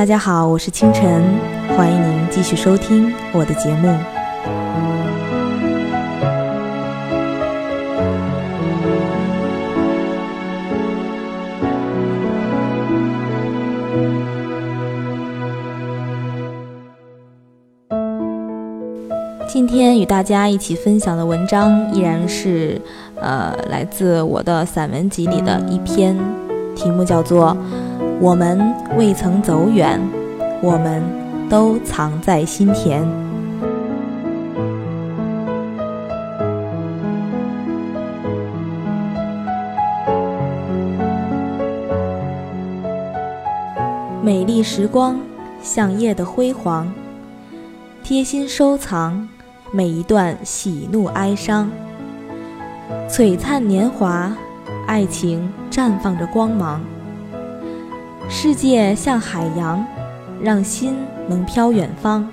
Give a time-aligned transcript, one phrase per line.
[0.00, 1.22] 大家好，我是清晨，
[1.76, 3.94] 欢迎您继续收听我的节目。
[19.46, 22.80] 今天与大家一起分享的文章依然是，
[23.16, 26.16] 呃，来自我的散文集里的一篇，
[26.74, 27.54] 题目叫做。
[28.22, 28.60] 我们
[28.98, 29.98] 未曾走远，
[30.60, 31.02] 我们
[31.48, 33.02] 都藏在心田。
[44.22, 45.18] 美丽时光
[45.62, 46.92] 像夜的辉煌，
[48.04, 49.26] 贴心收藏
[49.72, 51.70] 每一段喜怒哀伤。
[53.08, 54.30] 璀璨年华，
[54.86, 56.82] 爱情绽放着光芒。
[58.32, 59.84] 世界像海洋，
[60.40, 62.26] 让心能飘远方。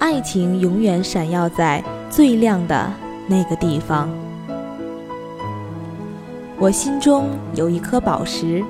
[0.00, 2.92] 爱情永远闪耀在最亮的
[3.28, 4.10] 那个地方。
[6.58, 8.64] 我心中有一颗宝石，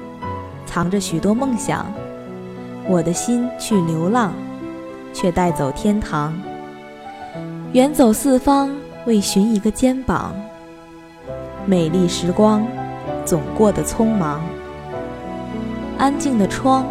[0.67, 1.87] 藏着许多梦想。
[2.87, 4.35] 我的心去流浪，
[5.15, 6.39] 却带走天堂。
[7.73, 8.71] 远走四方，
[9.07, 10.35] 为寻一个肩膀。
[11.65, 12.63] 美丽时光，
[13.25, 14.43] 总过得匆忙。
[16.01, 16.87] 安静的窗，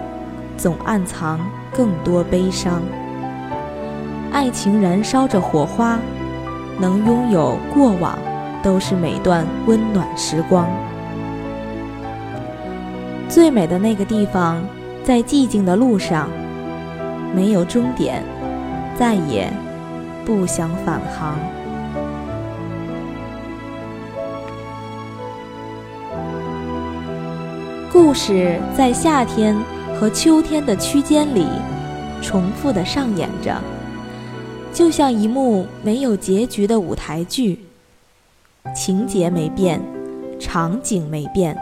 [0.55, 1.39] 总暗藏
[1.73, 2.79] 更多悲伤。
[4.31, 5.97] 爱情燃烧着火花，
[6.79, 8.19] 能拥有过往，
[8.61, 10.67] 都是每段温暖时光。
[13.27, 14.61] 最美的那个地方，
[15.03, 16.30] 在寂静的路上，
[17.33, 18.23] 没有终点，
[18.95, 19.52] 再也
[20.23, 21.33] 不想返航。
[28.02, 29.54] 故事在夏天
[29.93, 31.45] 和秋天的区间里
[32.21, 33.54] 重复的上演着，
[34.71, 37.59] 就像一幕没有结局的舞台剧。
[38.73, 39.82] 情节没变，
[40.39, 41.58] 场景没变，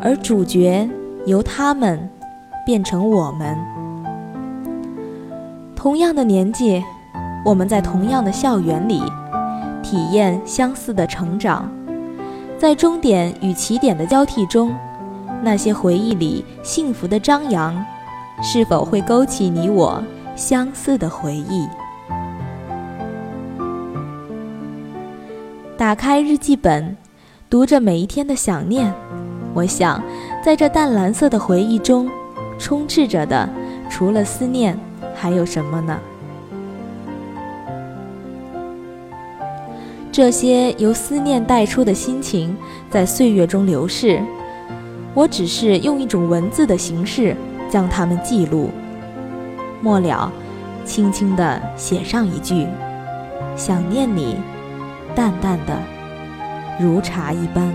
[0.00, 0.86] 而主角
[1.26, 2.10] 由他们
[2.66, 3.56] 变成我们。
[5.76, 6.82] 同样的年纪，
[7.44, 9.00] 我们在同样的校园里
[9.80, 11.70] 体验相似的成长，
[12.58, 14.74] 在终点与起点的交替中。
[15.44, 17.84] 那些回忆里幸福的张扬，
[18.42, 20.02] 是否会勾起你我
[20.34, 21.68] 相似的回忆？
[25.76, 26.96] 打开日记本，
[27.50, 28.92] 读着每一天的想念，
[29.52, 30.02] 我想，
[30.42, 32.08] 在这淡蓝色的回忆中，
[32.58, 33.46] 充斥着的，
[33.90, 34.78] 除了思念，
[35.14, 35.98] 还有什么呢？
[40.10, 42.56] 这些由思念带出的心情，
[42.88, 44.22] 在岁月中流逝。
[45.14, 47.36] 我只是用一种文字的形式
[47.70, 48.70] 将它们记录，
[49.80, 50.32] 末了，
[50.84, 52.66] 轻轻地写上一句
[53.56, 54.36] ：“想念你，
[55.14, 55.78] 淡淡的，
[56.80, 57.72] 如茶一般。”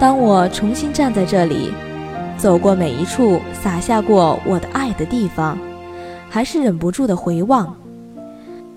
[0.00, 1.72] 当我重新站在这里，
[2.36, 5.56] 走过每一处洒下过我的爱的地方，
[6.28, 7.76] 还是忍不住的回望。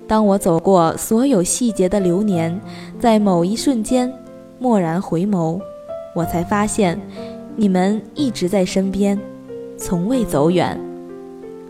[0.08, 2.62] 当我走过所有细节的流年，
[3.00, 4.14] 在某一瞬间，
[4.60, 5.60] 蓦然回眸，
[6.16, 7.00] 我才发现，
[7.56, 9.20] 你们一直在身边，
[9.78, 10.80] 从未走远。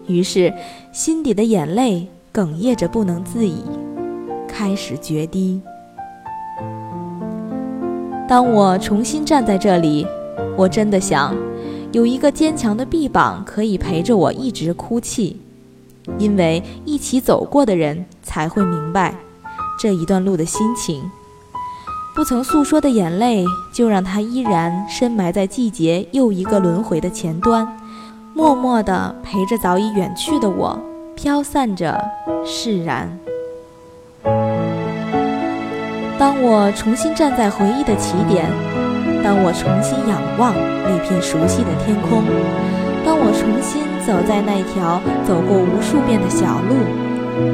[0.08, 0.54] 于是，
[0.92, 3.64] 心底的眼泪哽咽着不能自已，
[4.48, 5.62] 开始决堤。
[8.28, 10.06] 当我重新站在这里，
[10.58, 11.34] 我真的想，
[11.94, 15.38] 有一个坚强的臂膀可以陪着我一直哭泣。
[16.20, 19.16] 因为一起走过的人才会明白
[19.80, 21.10] 这一段路的心情，
[22.14, 27.66] 不曾诉说的眼泪，就让它依然深埋在季节又一个轮回的前端，
[28.34, 30.78] 默默地陪着早已远去的我，
[31.16, 31.98] 飘散着
[32.46, 33.18] 释然。
[36.20, 38.52] 当我重新站在回忆的起点，
[39.24, 42.22] 当我重新仰望那片熟悉的天空，
[43.06, 43.96] 当我重新。
[44.06, 46.76] 走在那条走过无数遍的小路，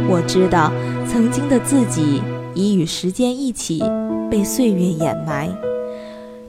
[0.10, 0.72] 我知道
[1.08, 2.22] 曾经的自己
[2.54, 3.84] 已与时间一起
[4.30, 5.50] 被岁月掩埋，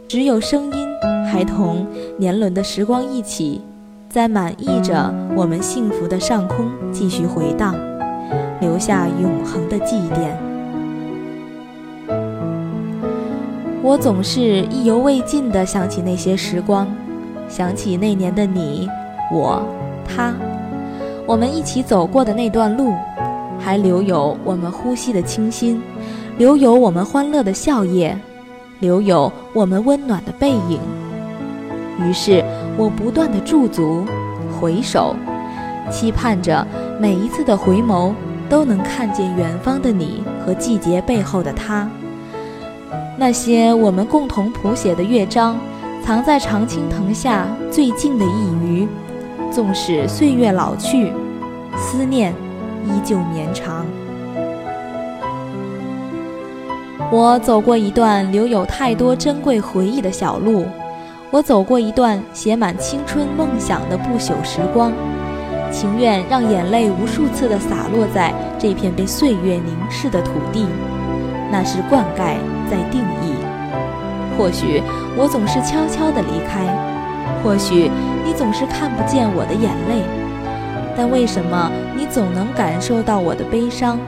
[0.08, 0.88] 只有声音
[1.31, 1.87] 还同
[2.19, 3.61] 年轮的时光一起，
[4.08, 7.75] 在满溢着我们幸福的上空继续回荡，
[8.61, 10.37] 留下永恒的祭奠。
[13.82, 14.40] 我总是
[14.70, 16.87] 意犹未尽地想起那些时光，
[17.49, 18.88] 想起那年的你，
[19.32, 19.62] 我。
[20.05, 20.34] 他，
[21.26, 22.93] 我们一起走过的那段路，
[23.62, 25.81] 还留有我们呼吸的清新，
[26.37, 28.14] 留有我们欢乐的笑靥，
[28.81, 30.81] 留有我们温暖的背影，
[32.00, 32.44] 于是
[32.76, 34.05] 我不断的驻足、
[34.61, 35.14] 回首，
[35.91, 36.67] 期盼着
[36.99, 38.12] 每一次的回眸
[38.49, 41.88] 都能看见远方的你和季节背后的他。
[43.17, 45.56] 那些我们共同谱写的乐章，
[46.05, 48.88] 藏在常青藤下最静的一隅，
[49.50, 51.12] 纵使岁月老去，
[51.76, 52.35] 思念
[52.84, 53.87] 依旧绵长。
[57.11, 60.67] 我走过一段留有太多珍贵回忆的小路，
[61.31, 64.93] 我走过一段写满青春梦想的不朽时光，
[65.70, 70.67] 情愿让眼泪无数次地洒落在这片被岁月凝视的土地，
[71.50, 72.37] 那是灌溉
[72.70, 73.34] 在定义。
[74.38, 74.82] 或许
[75.14, 76.64] 我总是悄悄地离开，
[77.44, 77.90] 或许
[78.25, 80.02] 你总是看不见我的眼泪，
[80.97, 83.99] 但为什么你总能感受到我的悲伤？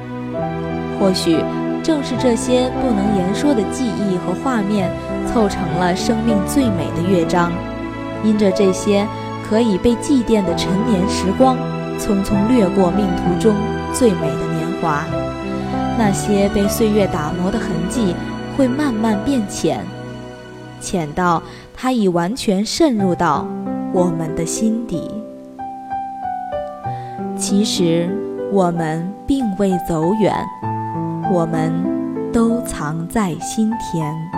[0.98, 1.38] 或许。
[1.84, 4.90] 正是这些不能言说的记忆和画面，
[5.26, 7.52] 凑成了生命最美的乐章。
[8.24, 9.06] 因着这些
[9.46, 11.58] 可以被祭奠的陈年时光，
[11.98, 13.54] 匆匆掠过命途中
[13.92, 15.04] 最美的年华。
[15.98, 18.14] 那些被岁月打磨的痕迹，
[18.56, 19.84] 会慢慢变浅，
[20.80, 21.42] 浅到
[21.74, 23.46] 它已完全渗入到
[23.92, 25.23] 我们的心底。
[27.46, 28.08] 其实，
[28.50, 30.32] 我们并未走远。
[31.30, 31.70] 我们
[32.32, 34.33] 都藏在心田。